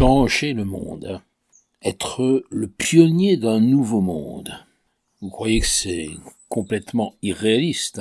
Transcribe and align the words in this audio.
changer 0.00 0.54
le 0.54 0.64
monde, 0.64 1.20
être 1.82 2.42
le 2.48 2.68
pionnier 2.68 3.36
d'un 3.36 3.60
nouveau 3.60 4.00
monde. 4.00 4.50
Vous 5.20 5.28
croyez 5.28 5.60
que 5.60 5.66
c'est 5.66 6.08
complètement 6.48 7.16
irréaliste? 7.20 8.00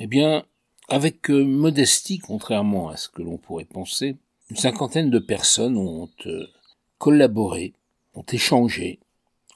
Eh 0.00 0.08
bien, 0.08 0.44
avec 0.88 1.30
euh, 1.30 1.44
modestie, 1.44 2.18
contrairement 2.18 2.88
à 2.88 2.96
ce 2.96 3.08
que 3.08 3.22
l'on 3.22 3.36
pourrait 3.36 3.64
penser, 3.64 4.16
une 4.50 4.56
cinquantaine 4.56 5.08
de 5.08 5.20
personnes 5.20 5.76
ont 5.76 6.10
euh, 6.26 6.48
collaboré, 6.98 7.74
ont 8.14 8.26
échangé, 8.32 8.98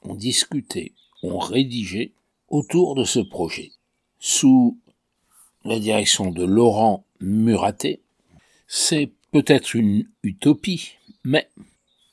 ont 0.03 0.15
discuté, 0.15 0.93
ont 1.23 1.39
rédigé 1.39 2.13
autour 2.47 2.95
de 2.95 3.03
ce 3.03 3.19
projet, 3.19 3.73
sous 4.17 4.79
la 5.65 5.77
direction 5.79 6.31
de 6.31 6.45
Laurent 6.45 7.03
Muraté. 7.19 7.99
C'est 8.65 9.11
peut-être 9.31 9.75
une 9.75 10.07
utopie, 10.23 10.93
mais 11.25 11.49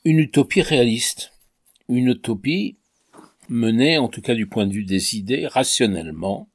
une 0.03 0.19
utopie 0.19 0.61
réaliste, 0.61 1.31
une 1.87 2.09
utopie 2.09 2.77
menée, 3.47 3.97
en 3.97 4.07
tout 4.07 4.21
cas 4.21 4.35
du 4.35 4.47
point 4.47 4.67
de 4.67 4.73
vue 4.73 4.85
des 4.85 5.15
idées, 5.15 5.47
rationnellement, 5.47 6.49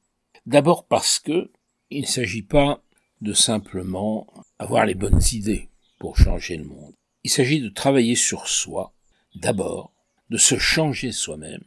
d'abord 0.45 0.85
parce 0.85 1.19
que 1.19 1.51
il 1.89 2.01
ne 2.01 2.07
s'agit 2.07 2.43
pas 2.43 2.83
de 3.21 3.33
simplement 3.33 4.27
avoir 4.59 4.85
les 4.85 4.95
bonnes 4.95 5.21
idées 5.33 5.69
pour 5.97 6.17
changer 6.17 6.57
le 6.57 6.65
monde. 6.65 6.93
Il 7.23 7.31
s'agit 7.31 7.59
de 7.59 7.69
travailler 7.69 8.15
sur 8.15 8.47
soi, 8.47 8.93
d'abord, 9.35 9.91
de 10.29 10.37
se 10.37 10.57
changer 10.57 11.11
soi-même, 11.11 11.63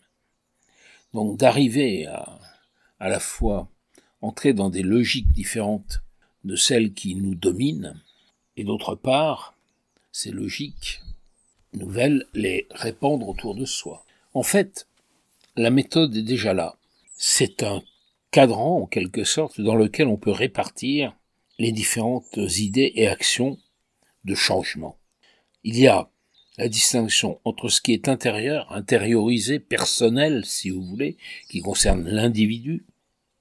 donc 1.12 1.38
d'arriver 1.38 2.06
à 2.06 2.38
à 3.02 3.08
la 3.08 3.18
fois 3.18 3.68
entrer 4.20 4.52
dans 4.52 4.70
des 4.70 4.84
logiques 4.84 5.32
différentes 5.32 6.04
de 6.44 6.54
celles 6.54 6.94
qui 6.94 7.16
nous 7.16 7.34
dominent, 7.34 8.00
et 8.56 8.62
d'autre 8.62 8.94
part, 8.94 9.56
ces 10.12 10.30
logiques 10.30 11.00
nouvelles 11.72 12.26
les 12.34 12.66
répandre 12.70 13.28
autour 13.28 13.54
de 13.54 13.64
soi. 13.64 14.04
En 14.34 14.42
fait, 14.42 14.86
la 15.56 15.70
méthode 15.70 16.16
est 16.16 16.22
déjà 16.22 16.54
là. 16.54 16.76
C'est 17.16 17.62
un 17.62 17.82
cadran, 18.30 18.82
en 18.82 18.86
quelque 18.86 19.24
sorte, 19.24 19.60
dans 19.60 19.74
lequel 19.74 20.06
on 20.06 20.16
peut 20.16 20.30
répartir 20.30 21.16
les 21.58 21.72
différentes 21.72 22.36
idées 22.36 22.92
et 22.94 23.08
actions 23.08 23.58
de 24.24 24.34
changement. 24.34 24.98
Il 25.64 25.78
y 25.78 25.86
a 25.86 26.10
la 26.58 26.68
distinction 26.68 27.40
entre 27.44 27.68
ce 27.68 27.80
qui 27.80 27.92
est 27.92 28.08
intérieur, 28.08 28.70
intériorisé, 28.72 29.58
personnel, 29.58 30.44
si 30.44 30.70
vous 30.70 30.82
voulez, 30.82 31.16
qui 31.48 31.60
concerne 31.60 32.08
l'individu, 32.08 32.84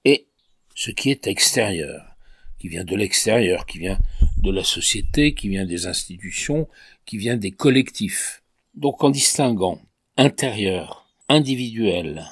et 0.06 0.28
ce 0.76 0.92
qui 0.92 1.10
est 1.10 1.28
extérieur, 1.28 2.16
qui 2.60 2.70
vient 2.70 2.86
de 2.86 2.96
l'extérieur, 2.96 3.66
qui 3.66 3.80
vient 3.80 4.00
de 4.42 4.52
la 4.52 4.64
société, 4.64 5.34
qui 5.34 5.50
vient 5.50 5.66
des 5.66 5.88
institutions, 5.88 6.68
qui 7.06 7.18
vient 7.18 7.38
des 7.38 7.52
collectifs. 7.52 8.42
Donc 8.76 9.04
en 9.04 9.10
distinguant 9.10 9.80
intérieur, 10.18 11.08
individuel, 11.30 12.28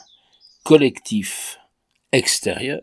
collectif, 0.63 1.59
extérieur, 2.11 2.81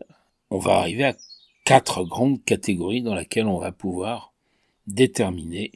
on 0.49 0.59
va 0.59 0.75
arriver 0.75 1.05
à 1.05 1.17
quatre 1.65 2.03
grandes 2.03 2.43
catégories 2.43 3.01
dans 3.01 3.15
lesquelles 3.15 3.47
on 3.47 3.59
va 3.59 3.71
pouvoir 3.71 4.33
déterminer 4.87 5.73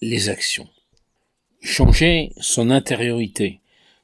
les 0.00 0.28
actions. 0.28 0.68
Changer 1.60 2.32
son 2.40 2.70
intériorité 2.70 3.60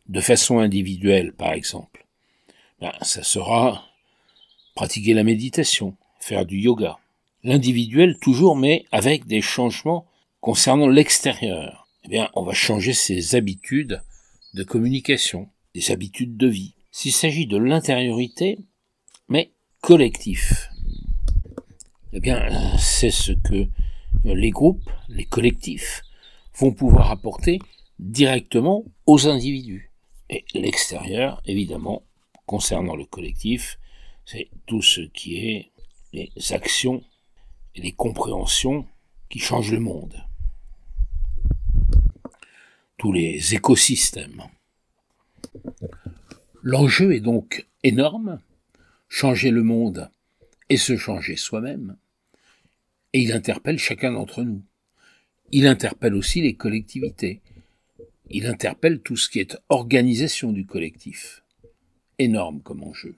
de 0.09 0.21
façon 0.21 0.59
individuelle, 0.59 1.33
par 1.33 1.53
exemple. 1.53 2.07
Ben, 2.81 2.93
ça 3.03 3.23
sera 3.23 3.85
pratiquer 4.75 5.15
la 5.15 5.25
méditation, 5.25 5.97
faire 6.21 6.47
du 6.47 6.59
yoga. 6.59 6.99
L'individuel 7.43 8.19
toujours, 8.19 8.57
mais 8.57 8.85
avec 8.93 9.27
des 9.27 9.41
changements 9.41 10.07
concernant 10.41 10.89
l'extérieur. 10.89 11.89
Eh 12.05 12.09
bien, 12.09 12.31
on 12.35 12.43
va 12.43 12.53
changer 12.53 12.93
ses 12.93 13.35
habitudes 13.35 14.03
de 14.55 14.63
communication, 14.63 15.49
des 15.75 15.91
habitudes 15.91 16.37
de 16.37 16.47
vie. 16.47 16.75
S'il 16.91 17.13
s'agit 17.13 17.47
de 17.47 17.57
l'intériorité, 17.57 18.59
mais 19.29 19.53
collectif. 19.81 20.69
Eh 22.13 22.21
bien, 22.21 22.77
c'est 22.79 23.11
ce 23.11 23.33
que 23.33 23.69
les 24.25 24.51
groupes, 24.51 24.91
les 25.09 25.25
collectifs, 25.25 26.03
vont 26.57 26.73
pouvoir 26.73 27.11
apporter 27.11 27.59
directement 27.99 28.85
aux 29.07 29.29
individus. 29.29 29.93
Et 30.29 30.45
l'extérieur, 30.55 31.41
évidemment, 31.47 32.03
concernant 32.47 32.97
le 32.97 33.05
collectif, 33.05 33.79
c'est 34.25 34.49
tout 34.67 34.83
ce 34.83 35.01
qui 35.01 35.37
est 35.37 35.71
les 36.13 36.33
actions 36.51 37.03
et 37.75 37.81
les 37.81 37.93
compréhensions 37.93 38.87
qui 39.29 39.39
changent 39.39 39.73
le 39.73 39.81
monde. 39.81 40.25
Tous 42.97 43.13
les 43.13 43.55
écosystèmes. 43.55 44.43
L'enjeu 46.63 47.15
est 47.15 47.21
donc 47.21 47.67
énorme, 47.83 48.41
changer 49.09 49.51
le 49.51 49.63
monde 49.63 50.11
et 50.69 50.77
se 50.77 50.97
changer 50.97 51.37
soi-même, 51.37 51.97
et 53.13 53.21
il 53.21 53.33
interpelle 53.33 53.79
chacun 53.79 54.13
d'entre 54.13 54.43
nous. 54.43 54.63
Il 55.53 55.67
interpelle 55.67 56.15
aussi 56.15 56.43
les 56.43 56.55
collectivités. 56.55 57.41
Il 58.29 58.47
interpelle 58.47 59.01
tout 59.01 59.17
ce 59.17 59.29
qui 59.29 59.41
est 59.41 59.59
organisation 59.69 60.53
du 60.53 60.65
collectif. 60.65 61.43
Énorme 62.19 62.61
comme 62.63 62.85
enjeu. 62.85 63.17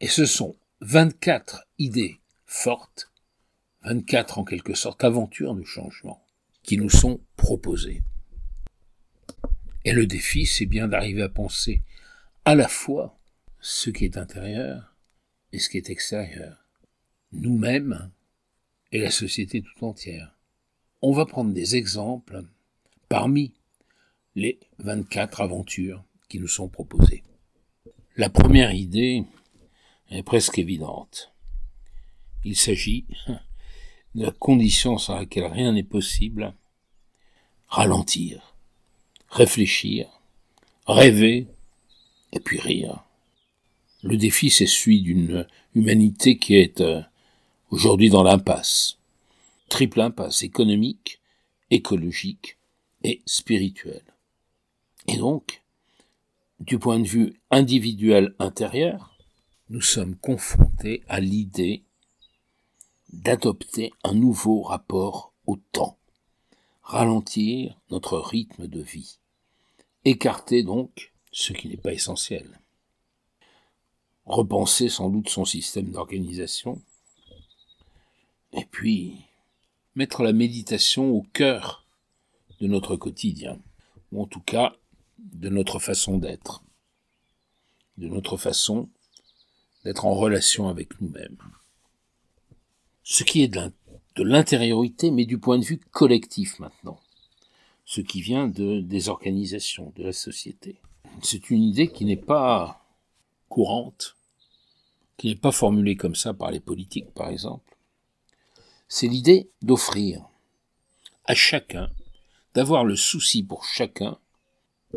Et 0.00 0.06
ce 0.06 0.24
sont 0.24 0.54
24 0.82 1.66
idées 1.78 2.20
fortes, 2.46 3.11
24 3.84 4.38
en 4.38 4.44
quelque 4.44 4.74
sorte 4.74 5.04
aventures 5.04 5.54
de 5.54 5.64
changement 5.64 6.24
qui 6.62 6.76
nous 6.76 6.90
sont 6.90 7.20
proposées. 7.36 8.02
Et 9.84 9.92
le 9.92 10.06
défi, 10.06 10.46
c'est 10.46 10.66
bien 10.66 10.88
d'arriver 10.88 11.22
à 11.22 11.28
penser 11.28 11.82
à 12.44 12.54
la 12.54 12.68
fois 12.68 13.18
ce 13.60 13.90
qui 13.90 14.04
est 14.04 14.16
intérieur 14.16 14.94
et 15.52 15.58
ce 15.58 15.68
qui 15.68 15.76
est 15.76 15.90
extérieur, 15.90 16.64
nous-mêmes 17.32 18.10
et 18.92 18.98
la 18.98 19.10
société 19.10 19.62
tout 19.62 19.84
entière. 19.84 20.38
On 21.00 21.12
va 21.12 21.26
prendre 21.26 21.52
des 21.52 21.76
exemples 21.76 22.44
parmi 23.08 23.54
les 24.34 24.60
24 24.78 25.40
aventures 25.40 26.04
qui 26.28 26.38
nous 26.38 26.48
sont 26.48 26.68
proposées. 26.68 27.22
La 28.16 28.30
première 28.30 28.72
idée, 28.72 29.24
est 30.12 30.22
presque 30.22 30.58
évidente. 30.58 31.32
Il 32.44 32.56
s'agit 32.56 33.06
la 34.14 34.30
condition 34.30 34.98
sans 34.98 35.16
laquelle 35.16 35.46
rien 35.46 35.72
n'est 35.72 35.82
possible, 35.82 36.54
ralentir, 37.68 38.54
réfléchir, 39.28 40.08
rêver, 40.86 41.46
et 42.32 42.40
puis 42.40 42.58
rire. 42.58 43.04
Le 44.02 44.16
défi, 44.16 44.50
c'est 44.50 44.66
celui 44.66 45.00
d'une 45.00 45.46
humanité 45.74 46.38
qui 46.38 46.56
est 46.56 46.80
euh, 46.80 47.00
aujourd'hui 47.70 48.10
dans 48.10 48.22
l'impasse. 48.22 48.98
Triple 49.68 50.00
impasse 50.00 50.42
économique, 50.42 51.20
écologique 51.70 52.56
et 53.04 53.22
spirituelle. 53.26 54.02
Et 55.06 55.16
donc, 55.16 55.62
du 56.60 56.78
point 56.78 57.00
de 57.00 57.06
vue 57.06 57.40
individuel 57.50 58.34
intérieur, 58.38 59.16
nous 59.70 59.80
sommes 59.80 60.16
confrontés 60.16 61.02
à 61.08 61.20
l'idée 61.20 61.82
d'adopter 63.12 63.92
un 64.04 64.14
nouveau 64.14 64.62
rapport 64.62 65.32
au 65.46 65.56
temps, 65.56 65.98
ralentir 66.82 67.78
notre 67.90 68.18
rythme 68.18 68.66
de 68.66 68.80
vie, 68.80 69.18
écarter 70.04 70.62
donc 70.62 71.12
ce 71.30 71.52
qui 71.52 71.68
n'est 71.68 71.76
pas 71.76 71.92
essentiel, 71.92 72.60
repenser 74.24 74.88
sans 74.88 75.10
doute 75.10 75.28
son 75.28 75.44
système 75.44 75.90
d'organisation, 75.90 76.80
et 78.52 78.64
puis 78.64 79.16
mettre 79.94 80.22
la 80.22 80.32
méditation 80.32 81.10
au 81.10 81.22
cœur 81.32 81.86
de 82.60 82.66
notre 82.66 82.96
quotidien, 82.96 83.58
ou 84.10 84.22
en 84.22 84.26
tout 84.26 84.40
cas 84.40 84.74
de 85.18 85.48
notre 85.48 85.78
façon 85.78 86.18
d'être, 86.18 86.62
de 87.98 88.08
notre 88.08 88.36
façon 88.36 88.88
d'être 89.84 90.06
en 90.06 90.14
relation 90.14 90.68
avec 90.68 91.00
nous-mêmes. 91.00 91.38
Ce 93.04 93.24
qui 93.24 93.42
est 93.42 93.48
de 93.48 93.72
l'intériorité, 94.22 95.10
mais 95.10 95.24
du 95.24 95.38
point 95.38 95.58
de 95.58 95.64
vue 95.64 95.78
collectif 95.78 96.58
maintenant. 96.60 97.00
Ce 97.84 98.00
qui 98.00 98.22
vient 98.22 98.46
de, 98.46 98.80
des 98.80 99.08
organisations, 99.08 99.92
de 99.96 100.04
la 100.04 100.12
société. 100.12 100.80
C'est 101.22 101.50
une 101.50 101.62
idée 101.62 101.88
qui 101.88 102.04
n'est 102.04 102.16
pas 102.16 102.86
courante, 103.48 104.16
qui 105.16 105.28
n'est 105.28 105.36
pas 105.36 105.52
formulée 105.52 105.96
comme 105.96 106.14
ça 106.14 106.32
par 106.32 106.50
les 106.50 106.60
politiques, 106.60 107.12
par 107.12 107.28
exemple. 107.28 107.76
C'est 108.88 109.08
l'idée 109.08 109.50
d'offrir 109.62 110.24
à 111.24 111.34
chacun, 111.34 111.90
d'avoir 112.54 112.84
le 112.84 112.96
souci 112.96 113.42
pour 113.42 113.64
chacun 113.64 114.18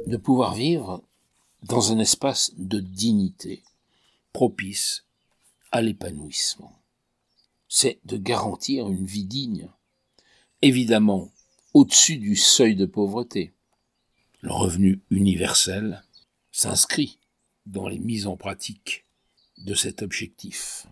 de 0.08 0.18
pouvoir 0.18 0.54
vivre 0.54 1.02
dans 1.64 1.92
un 1.92 2.00
espace 2.00 2.54
de 2.58 2.80
dignité, 2.80 3.64
propice 4.32 5.06
à 5.72 5.82
l'épanouissement. 5.82 6.72
C'est 7.78 8.00
de 8.06 8.16
garantir 8.16 8.88
une 8.88 9.06
vie 9.06 9.26
digne. 9.26 9.68
Évidemment, 10.62 11.34
au-dessus 11.74 12.16
du 12.16 12.38
seuil 12.38 12.74
de 12.74 12.86
pauvreté. 12.86 13.54
Le 14.40 14.54
revenu 14.54 15.02
universel 15.10 16.06
s'inscrit 16.54 17.20
dans 17.66 17.90
les 17.90 18.00
mises 18.00 18.28
en 18.28 18.38
pratique 18.38 19.04
de 19.58 19.74
cet 19.74 20.04
objectif. 20.04 20.88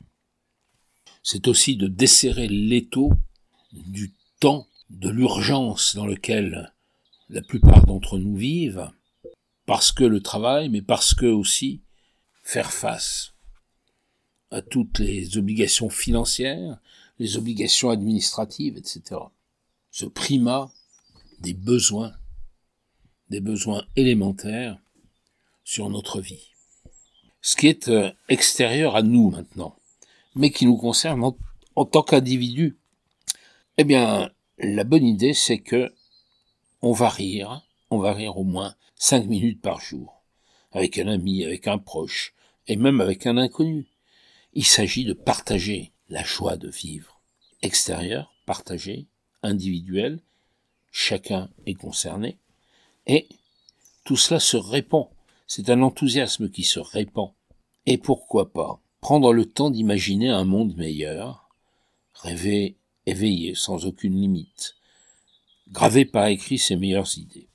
C'est 1.24 1.47
aussi 1.47 1.77
de 1.77 1.88
desserrer 1.88 2.50
l'étau 2.50 3.13
du 3.71 4.13
temps 4.41 4.68
de 4.89 5.07
l'urgence 5.07 5.95
dans 5.95 6.06
lequel 6.06 6.74
la 7.30 7.41
plupart 7.41 7.85
d'entre 7.85 8.18
nous 8.18 8.35
vivent, 8.35 8.91
parce 9.65 9.94
que 9.94 10.03
le 10.03 10.21
travail, 10.21 10.68
mais 10.68 10.81
parce 10.81 11.13
que 11.13 11.27
aussi 11.27 11.81
faire 12.44 12.74
face 12.74 13.32
à 14.54 14.62
toutes 14.62 15.00
les 15.00 15.38
obligations 15.38 15.90
financières, 15.90 16.78
les 17.18 17.38
obligations 17.38 17.90
administratives, 17.90 18.78
etc. 18.78 19.20
Ce 19.90 20.06
primat 20.06 20.72
des 21.40 21.54
besoins, 21.54 22.14
des 23.30 23.42
besoins 23.42 23.84
élémentaires 23.96 24.80
sur 25.64 25.90
notre 25.90 26.22
vie. 26.22 26.52
Ce 27.42 27.56
qui 27.56 27.68
est 27.68 27.88
euh, 27.90 28.12
extérieur 28.30 28.96
à 28.96 29.02
nous 29.02 29.32
maintenant, 29.32 29.76
mais 30.36 30.52
qui 30.52 30.68
nous 30.68 30.78
concerne 30.78 31.24
en, 31.76 31.86
tant 31.86 32.04
qu'individu. 32.04 32.78
Eh 33.78 33.84
bien, 33.84 34.32
la 34.60 34.84
bonne 34.84 35.06
idée, 35.06 35.34
c'est 35.34 35.60
que 35.60 35.92
on 36.84 36.92
va 36.92 37.10
rire, 37.10 37.66
on 37.90 37.98
va 37.98 38.14
rire 38.14 38.38
au 38.38 38.44
moins 38.44 38.76
cinq 38.96 39.26
minutes 39.26 39.62
par 39.62 39.80
jour, 39.80 40.22
avec 40.72 41.00
un 41.00 41.08
ami, 41.08 41.44
avec 41.44 41.68
un 41.68 41.80
proche, 41.80 42.36
et 42.68 42.76
même 42.76 43.02
avec 43.02 43.26
un 43.26 43.38
inconnu. 43.38 43.88
Il 44.54 44.66
s'agit 44.66 45.06
de 45.06 45.14
partager 45.14 45.92
la 46.10 46.24
joie 46.24 46.58
de 46.58 46.70
vivre. 46.70 47.22
Extérieur, 47.62 48.34
partagé, 48.46 49.08
individuel, 49.42 50.20
chacun 50.92 51.50
est 51.66 51.74
concerné, 51.74 52.38
et 53.08 53.28
tout 54.04 54.18
cela 54.18 54.40
se 54.40 54.58
répand. 54.58 55.08
C'est 55.48 55.70
un 55.70 55.82
enthousiasme 55.82 56.50
qui 56.50 56.64
se 56.64 56.80
répand. 56.80 57.32
Et 57.86 57.98
pourquoi 57.98 58.52
pas 58.52 58.80
prendre 59.02 59.34
le 59.34 59.46
temps 59.46 59.70
d'imaginer 59.70 60.30
un 60.30 60.46
monde 60.46 60.78
meilleur, 60.78 61.50
rêver 62.14 62.78
éveillé 63.06 63.54
sans 63.54 63.86
aucune 63.86 64.16
limite, 64.16 64.76
graver 65.72 66.06
par 66.06 66.28
écrit 66.28 66.58
ses 66.58 66.78
meilleures 66.78 67.18
idées. 67.18 67.50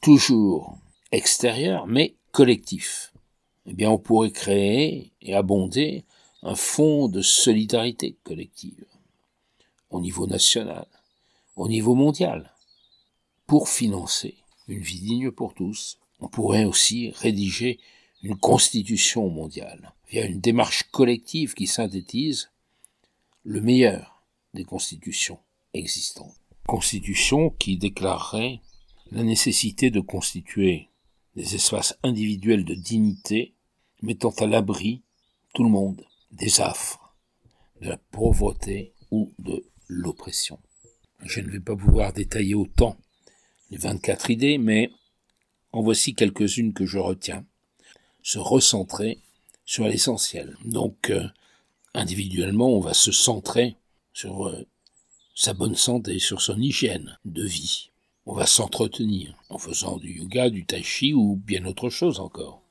Toujours 0.00 0.78
extérieur, 1.12 1.86
mais 1.86 2.14
collectif. 2.32 3.12
Eh 3.66 3.74
bien, 3.74 3.90
on 3.90 3.98
pourrait 3.98 4.30
créer 4.30 5.12
et 5.20 5.34
abonder 5.34 6.04
un 6.44 6.54
fonds 6.54 7.08
de 7.08 7.22
solidarité 7.22 8.18
collective 8.22 8.84
au 9.88 10.00
niveau 10.00 10.26
national, 10.26 10.86
au 11.56 11.68
niveau 11.68 11.94
mondial, 11.94 12.52
pour 13.46 13.68
financer 13.68 14.36
une 14.68 14.82
vie 14.82 15.00
digne 15.00 15.30
pour 15.30 15.54
tous. 15.54 15.98
On 16.20 16.28
pourrait 16.28 16.66
aussi 16.66 17.10
rédiger 17.16 17.80
une 18.22 18.36
constitution 18.36 19.28
mondiale 19.30 19.94
via 20.08 20.26
une 20.26 20.40
démarche 20.40 20.84
collective 20.90 21.54
qui 21.54 21.66
synthétise 21.66 22.50
le 23.42 23.62
meilleur 23.62 24.22
des 24.52 24.64
constitutions 24.64 25.38
existantes. 25.72 26.34
Constitution 26.66 27.50
qui 27.50 27.78
déclarerait 27.78 28.60
la 29.10 29.22
nécessité 29.22 29.90
de 29.90 30.00
constituer 30.00 30.88
des 31.36 31.54
espaces 31.54 31.98
individuels 32.02 32.64
de 32.64 32.74
dignité 32.74 33.54
mettant 34.02 34.30
à 34.30 34.46
l'abri 34.46 35.02
tout 35.54 35.64
le 35.64 35.70
monde 35.70 36.04
des 36.34 36.60
affres, 36.60 37.14
de 37.80 37.88
la 37.88 37.96
pauvreté 37.96 38.92
ou 39.10 39.32
de 39.38 39.64
l'oppression. 39.88 40.58
Je 41.22 41.40
ne 41.40 41.50
vais 41.50 41.60
pas 41.60 41.76
pouvoir 41.76 42.12
détailler 42.12 42.54
autant 42.54 42.96
les 43.70 43.78
24 43.78 44.30
idées, 44.30 44.58
mais 44.58 44.90
en 45.72 45.82
voici 45.82 46.14
quelques-unes 46.14 46.74
que 46.74 46.86
je 46.86 46.98
retiens. 46.98 47.44
Se 48.22 48.38
recentrer 48.38 49.20
sur 49.64 49.86
l'essentiel. 49.86 50.56
Donc, 50.64 51.10
euh, 51.10 51.26
individuellement, 51.94 52.68
on 52.68 52.80
va 52.80 52.94
se 52.94 53.12
centrer 53.12 53.76
sur 54.12 54.46
euh, 54.46 54.66
sa 55.34 55.52
bonne 55.52 55.74
santé, 55.74 56.18
sur 56.18 56.40
son 56.40 56.60
hygiène 56.60 57.18
de 57.24 57.44
vie. 57.44 57.90
On 58.26 58.34
va 58.34 58.46
s'entretenir 58.46 59.34
en 59.50 59.58
faisant 59.58 59.98
du 59.98 60.18
yoga, 60.18 60.48
du 60.48 60.64
tai 60.64 60.84
ou 61.12 61.36
bien 61.36 61.66
autre 61.66 61.90
chose 61.90 62.20
encore. 62.20 62.62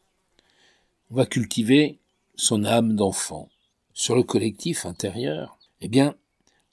On 1.11 1.15
va 1.15 1.25
cultiver 1.25 1.99
son 2.35 2.63
âme 2.63 2.95
d'enfant. 2.95 3.49
Sur 3.93 4.15
le 4.15 4.23
collectif 4.23 4.85
intérieur, 4.85 5.59
eh 5.81 5.87
bien, 5.87 6.15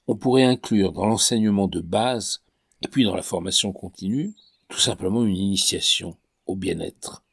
on 0.07 0.15
pourrait 0.15 0.43
inclure 0.43 0.91
dans 0.91 1.05
l'enseignement 1.05 1.67
de 1.67 1.79
base 1.79 2.41
et 2.81 2.87
puis 2.87 3.03
dans 3.03 3.15
la 3.15 3.21
formation 3.21 3.71
continue, 3.71 4.33
tout 4.67 4.79
simplement 4.79 5.23
une 5.23 5.37
initiation 5.37 6.17
au 6.47 6.55
bien-être, 6.55 7.23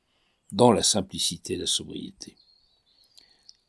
dans 0.52 0.72
la 0.72 0.82
simplicité 0.82 1.54
et 1.54 1.58
la 1.58 1.66
sobriété. 1.66 2.36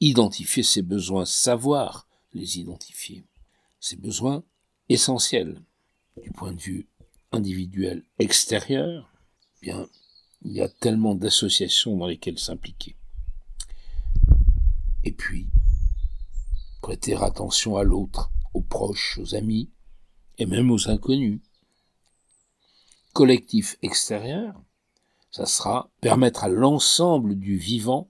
Identifier 0.01 0.63
ses 0.63 0.81
besoins, 0.81 1.25
savoir 1.25 2.05
les 2.33 2.59
identifier. 2.59 3.23
Ces 3.79 3.95
besoins 3.95 4.43
essentiels 4.89 5.61
du 6.21 6.31
point 6.31 6.51
de 6.51 6.59
vue 6.59 6.87
individuel 7.31 8.03
extérieur, 8.17 9.09
eh 9.61 9.67
bien, 9.67 9.87
il 10.43 10.51
y 10.51 10.61
a 10.61 10.67
tellement 10.67 11.15
d'associations 11.15 11.95
dans 11.95 12.07
lesquelles 12.07 12.39
s'impliquer. 12.39 12.95
Et 15.05 15.11
puis, 15.11 15.47
prêter 16.81 17.15
attention 17.15 17.77
à 17.77 17.83
l'autre, 17.83 18.31
aux 18.53 18.61
proches, 18.61 19.19
aux 19.19 19.35
amis, 19.35 19.69
et 20.37 20.45
même 20.45 20.71
aux 20.71 20.89
inconnus. 20.89 21.41
Collectif 23.13 23.77
extérieur, 23.81 24.61
ça 25.31 25.45
sera 25.45 25.91
permettre 26.01 26.43
à 26.43 26.47
l'ensemble 26.47 27.35
du 27.35 27.57
vivant, 27.57 28.09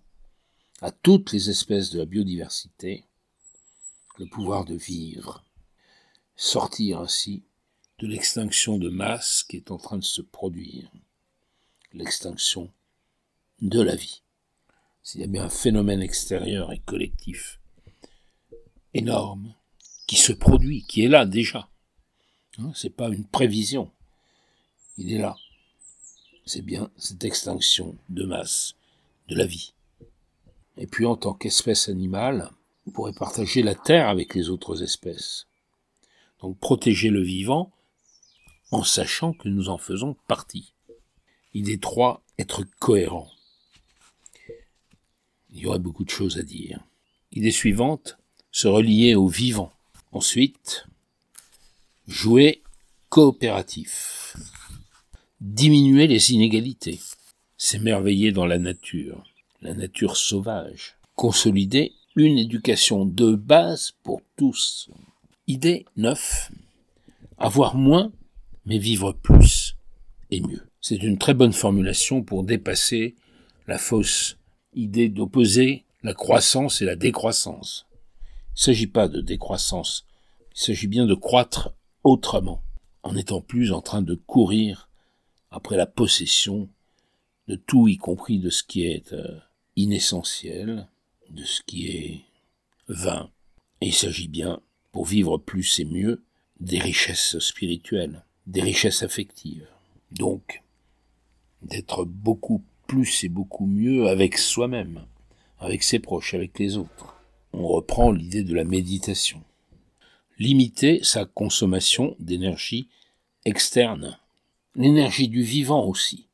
à 0.82 0.92
toutes 0.92 1.34
les 1.34 1.50
espèces 1.50 1.90
de 1.90 2.00
la 2.00 2.06
biodiversité, 2.06 3.06
le 4.18 4.28
pouvoir 4.28 4.66
de 4.66 4.76
vivre, 4.76 5.44
sortir 6.36 7.00
ainsi 7.02 7.44
de 8.00 8.08
l'extinction 8.08 8.78
de 8.78 8.90
masse 8.90 9.44
qui 9.44 9.58
est 9.58 9.72
en 9.72 9.78
train 9.78 9.98
de 9.98 10.04
se 10.04 10.22
produire, 10.22 10.90
l'extinction 11.94 12.72
de 13.62 13.82
la 13.82 13.96
vie. 13.96 14.22
S'il 15.04 15.22
y 15.22 15.24
a 15.24 15.28
bien 15.28 15.46
un 15.46 15.50
phénomène 15.50 16.02
extérieur 16.02 16.72
et 16.72 16.80
collectif 16.80 17.59
énorme 18.94 19.56
qui 20.08 20.16
se 20.16 20.32
produit, 20.32 20.84
qui 20.84 21.04
est 21.04 21.10
là 21.10 21.26
déjà. 21.26 21.70
Hein, 22.58 22.72
c'est 22.76 22.90
pas 22.90 23.10
une 23.10 23.26
prévision. 23.26 23.92
Il 24.98 25.14
est 25.14 25.18
là. 25.18 25.36
C'est 26.46 26.62
bien 26.62 26.90
cette 26.98 27.24
extinction 27.24 27.98
de 28.10 28.26
masse 28.26 28.76
de 29.28 29.36
la 29.36 29.46
vie. 29.46 29.74
Et 30.78 30.88
puis 30.88 31.06
en 31.06 31.16
tant 31.16 31.34
qu'espèce 31.34 31.90
animale, 31.90 32.52
on 32.88 32.92
pourrait 32.92 33.14
partager 33.14 33.62
la 33.62 33.76
terre 33.76 34.10
avec 34.10 34.34
les 34.34 34.50
autres 34.50 34.82
espèces. 34.84 35.48
Donc 36.42 36.58
protéger 36.58 37.10
le 37.10 37.22
vivant 37.22 37.72
en 38.72 38.84
sachant 38.84 39.34
que 39.34 39.50
nous 39.50 39.70
en 39.70 39.78
faisons 39.78 40.16
partie. 40.28 40.74
Idée 41.54 41.80
3, 41.80 42.24
être 42.38 42.64
cohérent. 42.80 43.30
Il 45.50 45.60
y 45.60 45.66
aurait 45.66 45.80
beaucoup 45.80 46.04
de 46.04 46.10
choses 46.10 46.38
à 46.38 46.44
dire. 46.44 46.84
Idée 47.32 47.52
suivante, 47.52 48.19
se 48.52 48.68
relier 48.68 49.16
au 49.16 49.28
vivant. 49.28 49.72
Ensuite, 50.12 50.86
jouer 52.08 52.62
coopératif. 53.10 54.36
Diminuer 55.42 56.08
les 56.08 56.34
inégalités. 56.34 57.00
S'émerveiller 57.58 58.32
dans 58.32 58.46
la 58.46 58.58
nature, 58.58 59.24
la 59.62 59.74
nature 59.74 60.18
sauvage. 60.18 60.96
Consolider 61.16 61.94
une 62.16 62.38
éducation 62.38 63.06
de 63.06 63.36
base 63.36 63.92
pour 64.04 64.22
tous. 64.36 64.90
Idée 65.48 65.86
9. 65.98 66.52
Avoir 67.38 67.76
moins, 67.76 68.12
mais 68.66 68.78
vivre 68.78 69.14
plus 69.14 69.76
et 70.32 70.42
mieux. 70.42 70.66
C'est 70.82 71.02
une 71.04 71.18
très 71.18 71.34
bonne 71.34 71.54
formulation 71.54 72.22
pour 72.22 72.44
dépasser 72.44 73.16
la 73.68 73.78
fausse 73.78 74.38
idée 74.74 75.10
d'opposer 75.10 75.84
la 76.04 76.14
croissance 76.14 76.82
et 76.82 76.86
la 76.86 76.96
décroissance. 76.96 77.86
Il 78.60 78.64
ne 78.64 78.76
s'agit 78.76 78.88
pas 78.88 79.08
de 79.08 79.22
décroissance, 79.22 80.06
il 80.54 80.60
s'agit 80.60 80.88
bien 80.88 81.06
de 81.06 81.16
croître 81.16 81.74
autrement, 82.04 82.62
en 83.04 83.14
n'étant 83.14 83.40
plus 83.40 83.72
en 83.72 83.80
train 83.80 84.02
de 84.02 84.16
courir 84.16 84.90
après 85.50 85.78
la 85.78 85.86
possession 85.86 86.68
de 87.48 87.56
tout, 87.56 87.88
y 87.88 87.96
compris 87.96 88.38
de 88.38 88.50
ce 88.50 88.64
qui 88.64 88.84
est 88.84 89.14
euh, 89.14 89.40
inessentiel, 89.78 90.90
de 91.30 91.46
ce 91.46 91.62
qui 91.62 91.88
est 91.88 92.22
vain. 92.90 93.32
Il 93.80 93.94
s'agit 93.94 94.28
bien 94.28 94.60
pour 94.92 95.06
vivre 95.06 95.38
plus 95.38 95.80
et 95.80 95.86
mieux 95.86 96.26
des 96.60 96.80
richesses 96.80 97.40
spirituelles, 97.40 98.26
des 98.46 98.62
richesses 98.62 99.04
affectives. 99.04 99.70
Donc, 100.12 100.64
d'être 101.62 102.04
beaucoup 102.04 102.62
plus 102.88 103.24
et 103.24 103.30
beaucoup 103.30 103.68
mieux 103.68 104.10
avec 104.10 104.38
soi-même, 104.38 105.06
avec 105.60 105.82
ses 105.82 106.00
proches, 106.00 106.34
avec 106.34 106.60
les 106.60 106.76
autres. 106.76 107.19
On 107.54 107.68
reprend 107.68 108.12
l'idée 108.12 108.44
de 108.44 108.54
la 108.54 108.64
méditation. 108.64 109.44
Limiter 110.38 111.00
sa 111.04 111.26
consommation 111.26 112.16
d'énergie 112.20 112.88
externe. 113.46 114.18
l'énergie 114.76 115.28
du 115.28 115.42
vivant 115.42 115.84
aussi, 115.86 116.28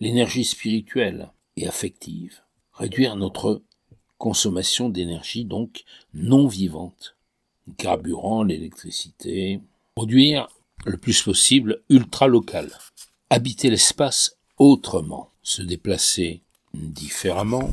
l'énergie 0.00 0.44
spirituelle 0.44 1.30
et 1.56 1.68
affective, 1.68 2.40
réduire 2.72 3.14
notre 3.14 3.62
consommation 4.18 4.88
d'énergie 4.88 5.44
donc 5.44 5.84
non 6.14 6.48
vivante, 6.48 7.16
carburant, 7.76 8.42
l'électricité, 8.42 9.60
produire 9.94 10.48
le 10.86 10.96
plus 10.96 11.22
possible 11.22 11.82
ultra 11.88 12.26
local, 12.26 12.70
habiter 13.30 13.70
l'espace 13.70 14.36
autrement, 14.58 15.30
se 15.42 15.62
déplacer 15.62 16.42
différemment, 16.74 17.70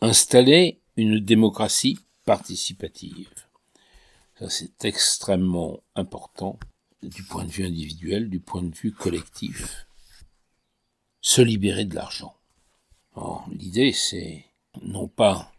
installer 0.00 0.77
une 1.02 1.20
démocratie 1.20 1.98
participative. 2.24 3.30
Ça, 4.38 4.50
c'est 4.50 4.84
extrêmement 4.84 5.80
important 5.94 6.58
du 7.02 7.22
point 7.22 7.44
de 7.44 7.50
vue 7.50 7.64
individuel, 7.64 8.28
du 8.28 8.40
point 8.40 8.62
de 8.62 8.74
vue 8.74 8.92
collectif. 8.92 9.86
Se 11.20 11.40
libérer 11.40 11.84
de 11.84 11.94
l'argent. 11.94 12.34
L'idée, 13.50 13.92
c'est 13.92 14.44
non 14.82 15.08
pas 15.08 15.52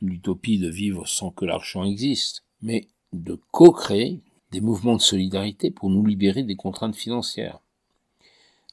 l'utopie 0.00 0.58
de 0.58 0.68
vivre 0.68 1.06
sans 1.06 1.30
que 1.30 1.44
l'argent 1.44 1.84
existe, 1.84 2.44
mais 2.60 2.88
de 3.12 3.40
co-créer 3.50 4.20
des 4.50 4.60
mouvements 4.60 4.96
de 4.96 5.02
solidarité 5.02 5.70
pour 5.70 5.90
nous 5.90 6.04
libérer 6.04 6.42
des 6.42 6.56
contraintes 6.56 6.96
financières. 6.96 7.60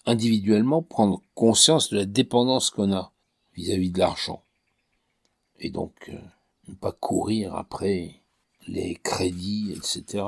Individuellement, 0.06 0.82
prendre 0.82 1.22
conscience 1.34 1.90
de 1.90 1.98
la 1.98 2.06
dépendance 2.06 2.70
qu'on 2.70 2.94
a 2.94 3.14
vis-à-vis 3.56 3.92
de 3.92 4.00
l'argent. 4.00 4.44
Et 5.60 5.70
donc, 5.70 6.10
euh, 6.10 6.18
ne 6.68 6.74
pas 6.74 6.92
courir 6.92 7.56
après 7.56 8.22
les 8.68 8.96
crédits, 8.96 9.74
etc. 9.76 10.24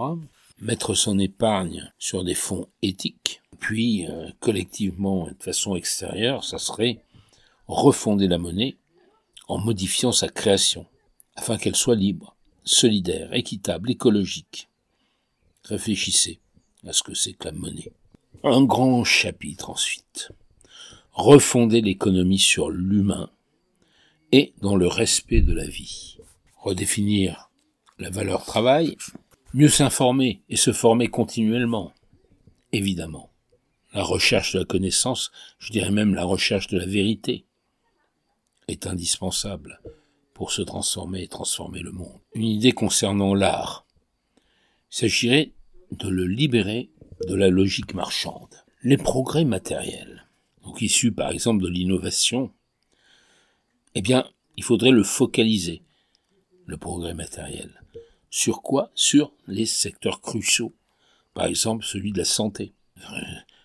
Mettre 0.60 0.94
son 0.94 1.20
épargne 1.20 1.92
sur 1.98 2.24
des 2.24 2.36
fonds 2.36 2.68
éthiques. 2.82 3.42
Puis, 3.60 4.08
euh, 4.08 4.30
collectivement, 4.40 5.28
de 5.28 5.44
façon 5.44 5.76
extérieure, 5.76 6.44
ça 6.44 6.58
serait 6.58 7.04
refonder 7.68 8.28
la 8.28 8.38
monnaie 8.38 8.76
en 9.48 9.58
modifiant 9.58 10.12
sa 10.12 10.30
création, 10.30 10.86
afin 11.36 11.58
qu'elle 11.58 11.76
soit 11.76 11.96
libre, 11.96 12.36
solidaire, 12.64 13.34
équitable, 13.34 13.92
écologique. 13.92 14.70
Réfléchissez 15.64 16.40
à 16.88 16.94
ce 16.94 17.04
que 17.04 17.14
c'est 17.14 17.34
que 17.34 17.46
la 17.46 17.52
monnaie. 17.52 17.92
Un 18.44 18.64
grand 18.64 19.04
chapitre 19.04 19.70
ensuite. 19.70 20.32
Refonder 21.14 21.82
l'économie 21.82 22.40
sur 22.40 22.70
l'humain 22.70 23.30
et 24.32 24.54
dans 24.62 24.76
le 24.76 24.88
respect 24.88 25.42
de 25.42 25.54
la 25.54 25.66
vie. 25.66 26.18
Redéfinir 26.58 27.50
la 27.98 28.10
valeur 28.10 28.46
travail, 28.46 28.98
mieux 29.54 29.70
s'informer 29.70 30.42
et 30.50 30.56
se 30.56 30.72
former 30.74 31.08
continuellement, 31.08 31.94
évidemment. 32.72 33.30
La 33.94 34.04
recherche 34.04 34.54
de 34.54 34.60
la 34.60 34.66
connaissance, 34.66 35.32
je 35.60 35.72
dirais 35.72 35.92
même 35.92 36.16
la 36.16 36.24
recherche 36.24 36.68
de 36.68 36.78
la 36.78 36.86
vérité, 36.86 37.46
est 38.68 38.88
indispensable 38.88 39.82
pour 40.34 40.52
se 40.52 40.62
transformer 40.62 41.24
et 41.24 41.28
transformer 41.28 41.82
le 41.82 41.92
monde. 41.92 42.20
Une 42.34 42.46
idée 42.46 42.72
concernant 42.72 43.36
l'art. 43.36 43.86
Il 44.92 44.96
s'agirait 44.96 45.52
de 45.92 46.08
le 46.08 46.26
libérer 46.26 46.90
de 47.28 47.36
la 47.36 47.50
logique 47.50 47.94
marchande. 47.94 48.56
Les 48.82 48.98
progrès 48.98 49.46
matériels, 49.46 50.26
donc 50.64 50.82
issus 50.82 51.12
par 51.12 51.32
exemple 51.32 51.64
de 51.64 51.70
l'innovation, 51.70 52.52
eh 53.96 54.02
bien, 54.02 54.26
il 54.58 54.64
faudrait 54.64 54.92
le 54.92 55.04
focaliser, 55.04 55.82
le 56.66 56.78
progrès 56.78 57.14
matériel. 57.14 57.82
Sur 58.30 58.62
quoi? 58.62 58.92
Sur 58.96 59.34
les 59.48 59.66
secteurs 59.66 60.22
cruciaux, 60.22 60.74
par 61.34 61.46
exemple 61.46 61.86
celui 61.86 62.12
de 62.12 62.18
la 62.18 62.26
santé, 62.26 62.74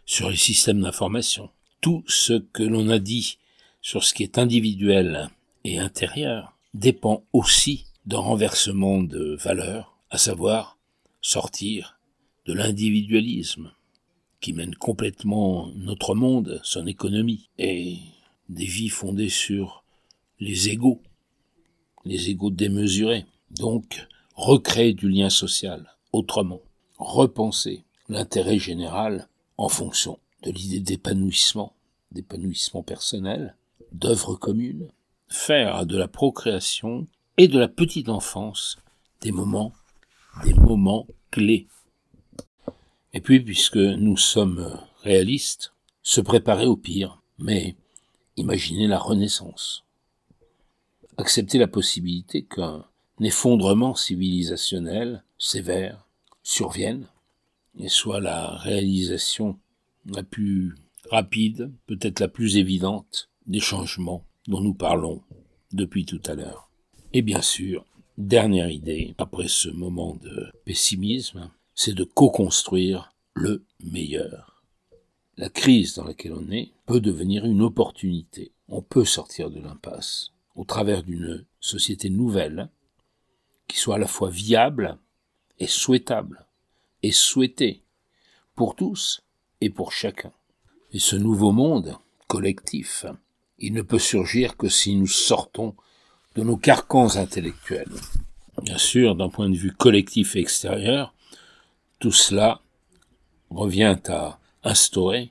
sur 0.07 0.31
les 0.31 0.37
systèmes 0.37 0.81
d'information. 0.81 1.51
Tout 1.81 2.05
ce 2.09 2.35
que 2.35 2.63
l'on 2.63 2.89
a 2.89 2.99
dit 2.99 3.39
sur 3.81 4.03
ce 4.03 4.15
qui 4.15 4.23
est 4.23 4.39
individuel 4.39 5.31
et 5.65 5.79
intérieur 5.79 6.57
dépend 6.75 7.25
aussi 7.33 7.87
d'un 8.05 8.19
renversement 8.19 9.03
de 9.03 9.37
valeurs, 9.37 9.97
à 10.11 10.19
savoir 10.19 10.79
sortir 11.21 11.99
de 12.47 12.53
l'individualisme 12.53 13.73
qui 14.41 14.53
mène 14.53 14.75
complètement 14.75 15.71
notre 15.75 16.15
monde, 16.15 16.61
son 16.63 16.87
économie, 16.87 17.49
et 17.59 17.99
des 18.49 18.65
vies 18.65 18.89
fondées 18.89 19.29
sur 19.29 19.85
les 20.39 20.69
égaux, 20.69 21.01
les 22.05 22.31
égaux 22.31 22.51
démesurés. 22.51 23.27
Donc, 23.51 24.07
recréer 24.35 24.93
du 24.93 25.09
lien 25.09 25.31
social 25.31 25.95
autrement, 26.13 26.61
repenser 26.99 27.85
l'intérêt 28.09 28.59
général 28.59 29.29
en 29.57 29.69
fonction 29.69 30.19
de 30.43 30.51
l'idée 30.51 30.81
d'épanouissement, 30.81 31.75
d'épanouissement 32.13 32.83
personnel, 32.83 33.57
d'œuvres 33.93 34.37
communes, 34.37 34.89
faire 35.29 35.87
de 35.87 35.97
la 35.97 36.09
procréation 36.09 37.07
et 37.39 37.49
de 37.49 37.59
la 37.59 37.69
petite 37.69 38.09
enfance 38.09 38.77
des 39.21 39.33
moments, 39.33 39.73
des 40.45 40.55
moments 40.55 41.07
clés. 41.31 41.67
Et 43.13 43.21
puis, 43.21 43.41
puisque 43.41 43.77
nous 43.77 44.17
sommes 44.17 44.79
réalistes, 45.03 45.73
se 46.03 46.21
préparer 46.21 46.67
au 46.67 46.77
pire, 46.77 47.23
mais 47.39 47.77
imaginer 48.37 48.87
la 48.87 48.99
renaissance. 48.99 49.86
Accepter 51.19 51.59
la 51.59 51.67
possibilité 51.67 52.45
qu'un 52.45 52.85
effondrement 53.21 53.95
civilisationnel 53.95 55.25
sévère 55.39 56.07
survienne 56.43 57.09
et 57.79 57.89
soit 57.89 58.21
la 58.21 58.51
réalisation 58.57 59.59
la 60.07 60.23
plus 60.23 60.75
rapide, 61.11 61.73
peut-être 61.87 62.21
la 62.21 62.29
plus 62.29 62.59
évidente 62.59 63.31
des 63.47 63.61
changements 63.61 64.25
dont 64.47 64.61
nous 64.61 64.75
parlons 64.75 65.23
depuis 65.73 66.05
tout 66.05 66.21
à 66.27 66.35
l'heure. 66.35 66.71
Et 67.13 67.23
bien 67.23 67.41
sûr, 67.41 67.87
dernière 68.19 68.71
idée, 68.71 69.15
après 69.17 69.49
ce 69.49 69.71
moment 69.71 70.17
de 70.17 70.53
pessimisme, 70.65 71.51
c'est 71.75 71.95
de 71.95 72.05
co-construire 72.05 73.13
le 73.35 73.65
meilleur. 73.83 74.63
La 75.39 75.49
crise 75.49 75.95
dans 75.95 76.05
laquelle 76.05 76.35
on 76.35 76.51
est 76.51 76.73
peut 76.87 77.01
devenir 77.01 77.45
une 77.45 77.63
opportunité. 77.63 78.53
On 78.69 78.83
peut 78.83 79.05
sortir 79.05 79.51
de 79.51 79.61
l'impasse 79.61 80.33
au 80.57 80.65
travers 80.65 81.03
d'une 81.03 81.45
société 81.61 82.11
nouvelle 82.11 82.69
qui 83.69 83.79
soit 83.79 83.97
à 83.97 83.99
la 83.99 84.07
fois 84.07 84.31
viable 84.31 84.99
et 85.59 85.67
souhaitable 85.67 86.47
et 87.03 87.13
souhaitée 87.13 87.83
pour 88.55 88.75
tous 88.75 89.23
et 89.61 89.71
pour 89.71 89.93
chacun. 89.93 90.33
Et 90.93 90.99
ce 90.99 91.17
nouveau 91.17 91.53
monde 91.53 91.97
collectif 92.27 93.07
il 93.59 93.73
ne 93.73 93.83
peut 93.83 93.99
surgir 93.99 94.57
que 94.57 94.69
si 94.69 94.95
nous 94.97 95.07
sortons 95.07 95.75
de 96.35 96.43
nos 96.43 96.57
carcans 96.57 97.17
intellectuels. 97.17 97.93
Bien 98.63 98.79
sûr, 98.79 99.15
d'un 99.15 99.29
point 99.29 99.49
de 99.49 99.57
vue 99.57 99.73
collectif 99.73 100.37
et 100.37 100.41
extérieur, 100.41 101.15
tout 101.99 102.13
cela 102.13 102.61
revient 103.51 103.97
à 104.09 104.39
instaurer 104.65 105.31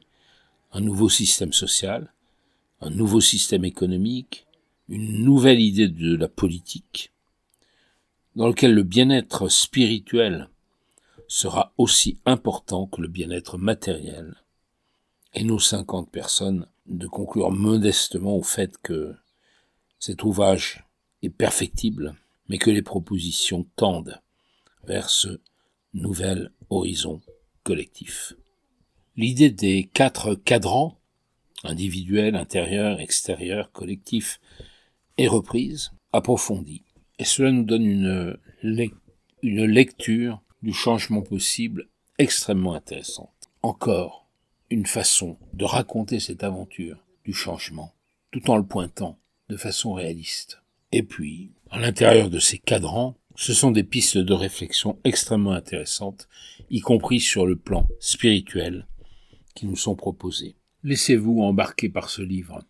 un 0.71 0.81
nouveau 0.81 1.09
système 1.09 1.53
social, 1.53 2.11
un 2.81 2.89
nouveau 2.89 3.21
système 3.21 3.65
économique, 3.65 4.47
une 4.89 5.23
nouvelle 5.23 5.59
idée 5.59 5.87
de 5.87 6.15
la 6.15 6.27
politique, 6.27 7.11
dans 8.35 8.47
lequel 8.47 8.73
le 8.73 8.83
bien-être 8.83 9.49
spirituel 9.49 10.49
sera 11.27 11.73
aussi 11.77 12.19
important 12.25 12.85
que 12.87 13.01
le 13.01 13.07
bien-être 13.07 13.57
matériel, 13.57 14.35
et 15.33 15.43
nos 15.43 15.59
cinquante 15.59 16.11
personnes 16.11 16.67
de 16.85 17.07
conclure 17.07 17.51
modestement 17.51 18.35
au 18.35 18.43
fait 18.43 18.77
que 18.81 19.15
cet 19.99 20.23
ouvrage 20.23 20.85
est 21.23 21.29
perfectible, 21.29 22.15
mais 22.47 22.57
que 22.57 22.69
les 22.69 22.83
propositions 22.83 23.65
tendent 23.75 24.21
vers 24.83 25.09
ce 25.09 25.39
nouvel 25.93 26.51
horizon 26.69 27.21
collectif. 27.63 28.33
L'idée 29.17 29.49
des 29.49 29.89
quatre 29.91 30.35
cadrans, 30.35 30.99
individuel, 31.63 32.35
intérieur, 32.35 32.99
extérieur, 32.99 33.71
collectif, 33.71 34.39
est 35.17 35.27
reprise, 35.27 35.91
approfondie, 36.11 36.83
et 37.19 37.25
cela 37.25 37.51
nous 37.51 37.63
donne 37.63 37.85
une, 37.85 38.37
une 38.63 39.65
lecture 39.65 40.41
du 40.61 40.73
changement 40.73 41.21
possible 41.21 41.87
extrêmement 42.17 42.73
intéressante. 42.73 43.29
Encore, 43.61 44.27
une 44.69 44.85
façon 44.85 45.37
de 45.53 45.65
raconter 45.65 46.19
cette 46.19 46.43
aventure 46.43 46.97
du 47.23 47.33
changement, 47.33 47.93
tout 48.31 48.49
en 48.49 48.57
le 48.57 48.65
pointant 48.65 49.19
de 49.49 49.57
façon 49.57 49.93
réaliste. 49.93 50.61
Et 50.91 51.03
puis, 51.03 51.51
à 51.69 51.79
l'intérieur 51.79 52.29
de 52.29 52.39
ces 52.39 52.57
cadrans, 52.57 53.15
ce 53.35 53.53
sont 53.53 53.71
des 53.71 53.83
pistes 53.83 54.17
de 54.17 54.33
réflexion 54.33 54.97
extrêmement 55.03 55.51
intéressantes, 55.51 56.27
y 56.69 56.79
compris 56.79 57.19
sur 57.19 57.45
le 57.45 57.57
plan 57.57 57.87
spirituel, 57.99 58.87
qui 59.55 59.65
nous 59.65 59.75
sont 59.75 59.95
proposées. 59.95 60.55
Laissez-vous 60.83 61.41
embarquer 61.41 61.89
par 61.89 62.09
ce 62.09 62.21
livre, 62.21 62.63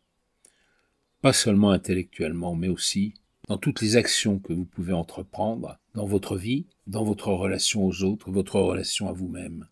pas 1.25 1.33
seulement 1.33 1.71
intellectuellement, 1.71 2.53
mais 2.53 2.67
aussi 2.67 3.15
dans 3.47 3.57
toutes 3.57 3.81
les 3.81 3.95
actions 3.95 4.37
que 4.37 4.53
vous 4.53 4.63
pouvez 4.63 4.93
entreprendre 4.93 5.79
dans 5.95 6.05
votre 6.05 6.37
vie, 6.37 6.67
dans 6.85 7.03
votre 7.03 7.29
relation 7.29 7.83
aux 7.83 8.03
autres, 8.03 8.29
votre 8.29 8.59
relation 8.59 9.09
à 9.09 9.11
vous-même 9.11 9.65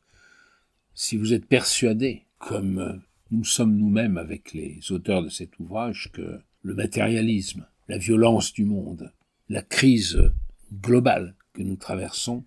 si 0.96 1.16
vous 1.16 1.32
êtes 1.32 1.46
persuadé 1.46 2.26
comme 2.40 3.04
nous 3.30 3.44
sommes 3.44 3.78
nous-mêmes 3.78 4.18
avec 4.18 4.52
les 4.54 4.80
auteurs 4.92 5.22
de 5.22 5.30
cet 5.30 5.60
ouvrage, 5.60 6.10
que 6.12 6.42
le 6.64 6.74
matérialisme, 6.74 7.68
la 7.88 8.00
violence 8.00 8.52
du 8.52 8.66
monde, 8.66 9.14
la 9.48 9.62
crise 9.62 10.34
globale 10.82 11.36
que 11.54 11.62
nous 11.62 11.76
traversons 11.76 12.44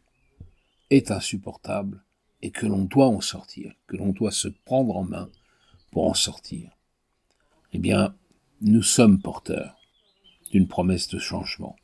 est 0.90 1.12
insupportable 1.12 2.02
et 2.42 2.50
que 2.50 2.66
l'on 2.66 2.82
doit 2.82 3.06
en 3.06 3.20
sortir, 3.20 3.72
que 3.86 3.96
l'on 3.96 4.10
doit 4.10 4.32
se 4.32 4.48
prendre 4.48 4.96
en 4.96 5.04
main 5.04 5.30
pour 5.92 6.10
en 6.10 6.14
sortir. 6.14 6.76
Eh 7.72 7.78
bien, 7.78 8.12
nous 8.60 8.82
sommes 8.82 9.20
porteurs 9.20 9.76
d'une 10.50 10.68
promesse 10.68 11.08
de 11.08 11.18
changement. 11.18 11.76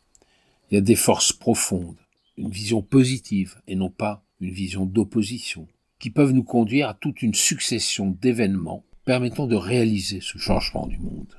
Il 0.71 0.75
y 0.75 0.79
a 0.79 0.83
des 0.83 0.97
forces 0.97 1.33
profondes, 1.33 1.99
une 2.37 2.51
vision 2.51 2.83
positive 2.83 3.61
et 3.67 3.75
non 3.75 3.91
pas 3.91 4.25
une 4.41 4.53
vision 4.53 4.87
d'opposition, 4.87 5.69
qui 5.99 6.11
peuvent 6.11 6.33
nous 6.33 6.45
conduire 6.45 6.89
à 6.89 6.95
toute 6.95 7.23
une 7.23 7.35
succession 7.35 8.17
d'événements 8.21 8.85
permettant 9.05 9.47
de 9.47 9.57
réaliser 9.57 10.21
ce 10.21 10.39
changement 10.39 10.87
du 10.87 10.99
monde. 10.99 11.35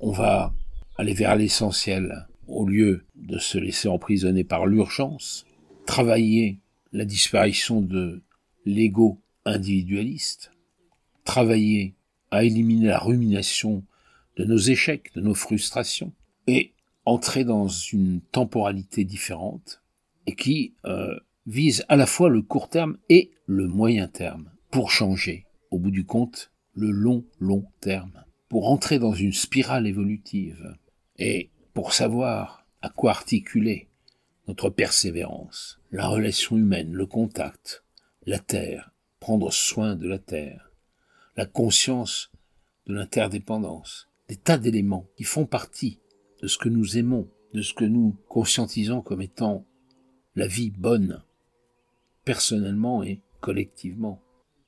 On 0.00 0.12
va 0.12 0.54
aller 0.96 1.14
vers 1.14 1.36
l'essentiel 1.36 2.26
au 2.46 2.66
lieu 2.66 3.04
de 3.16 3.38
se 3.38 3.58
laisser 3.58 3.88
emprisonner 3.88 4.44
par 4.44 4.66
l'urgence, 4.66 5.46
travailler 5.86 6.60
la 6.92 7.04
disparition 7.04 7.80
de 7.80 8.22
l'ego 8.64 9.20
individualiste, 9.44 10.52
travailler 11.24 11.94
à 12.30 12.44
éliminer 12.44 12.86
la 12.86 12.98
rumination 12.98 13.82
de 14.36 14.44
nos 14.44 14.58
échecs, 14.58 15.12
de 15.14 15.20
nos 15.20 15.34
frustrations, 15.34 16.12
et 16.46 16.72
entrer 17.04 17.44
dans 17.44 17.68
une 17.68 18.20
temporalité 18.32 19.04
différente 19.04 19.82
et 20.26 20.34
qui 20.34 20.74
euh, 20.84 21.18
vise 21.46 21.84
à 21.88 21.96
la 21.96 22.06
fois 22.06 22.28
le 22.28 22.42
court 22.42 22.68
terme 22.68 22.98
et 23.08 23.30
le 23.46 23.66
moyen 23.66 24.08
terme 24.08 24.50
pour 24.70 24.90
changer, 24.90 25.46
au 25.70 25.78
bout 25.78 25.90
du 25.90 26.04
compte, 26.04 26.50
le 26.74 26.90
long, 26.90 27.24
long 27.38 27.64
terme, 27.80 28.24
pour 28.48 28.70
entrer 28.70 28.98
dans 28.98 29.14
une 29.14 29.32
spirale 29.32 29.86
évolutive 29.86 30.76
et 31.18 31.50
pour 31.72 31.92
savoir 31.92 32.66
à 32.82 32.90
quoi 32.90 33.12
articuler 33.12 33.88
notre 34.48 34.70
persévérance, 34.70 35.80
la 35.90 36.08
relation 36.08 36.56
humaine, 36.56 36.92
le 36.92 37.06
contact, 37.06 37.84
la 38.26 38.38
terre, 38.38 38.92
prendre 39.20 39.52
soin 39.52 39.96
de 39.96 40.06
la 40.06 40.18
terre, 40.18 40.70
la 41.36 41.46
conscience 41.46 42.30
de 42.86 42.94
l'interdépendance, 42.94 44.08
des 44.28 44.36
tas 44.36 44.58
d'éléments 44.58 45.06
qui 45.16 45.24
font 45.24 45.46
partie 45.46 46.00
de 46.42 46.48
ce 46.48 46.58
que 46.58 46.68
nous 46.68 46.98
aimons, 46.98 47.28
de 47.54 47.62
ce 47.62 47.74
que 47.74 47.84
nous 47.84 48.16
conscientisons 48.28 49.00
comme 49.00 49.22
étant 49.22 49.64
la 50.34 50.46
vie 50.46 50.70
bonne, 50.70 51.22
personnellement 52.24 53.02
et 53.02 53.20
collectivement. 53.40 54.22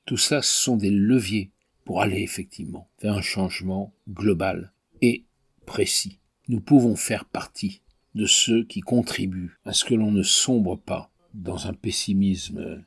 Tout 0.05 0.17
ça, 0.17 0.41
ce 0.41 0.53
sont 0.53 0.77
des 0.77 0.89
leviers 0.89 1.51
pour 1.85 2.01
aller 2.01 2.21
effectivement 2.21 2.89
vers 3.01 3.15
un 3.15 3.21
changement 3.21 3.93
global 4.09 4.73
et 5.01 5.25
précis. 5.65 6.19
Nous 6.47 6.61
pouvons 6.61 6.95
faire 6.95 7.25
partie 7.25 7.81
de 8.15 8.25
ceux 8.25 8.63
qui 8.63 8.81
contribuent 8.81 9.57
à 9.65 9.73
ce 9.73 9.85
que 9.85 9.93
l'on 9.93 10.11
ne 10.11 10.23
sombre 10.23 10.77
pas 10.77 11.11
dans 11.33 11.67
un 11.67 11.73
pessimisme, 11.73 12.83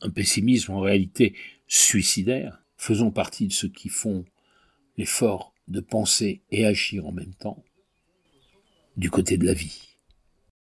un 0.00 0.10
pessimisme 0.10 0.72
en 0.72 0.80
réalité 0.80 1.34
suicidaire. 1.66 2.62
Faisons 2.76 3.10
partie 3.10 3.46
de 3.46 3.52
ceux 3.52 3.68
qui 3.68 3.88
font 3.88 4.24
l'effort 4.96 5.51
de 5.68 5.80
penser 5.80 6.42
et 6.50 6.66
agir 6.66 7.06
en 7.06 7.12
même 7.12 7.34
temps 7.34 7.62
du 8.96 9.10
côté 9.10 9.38
de 9.38 9.46
la 9.46 9.54
vie. 9.54 9.91